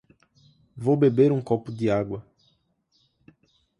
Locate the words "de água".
1.71-2.25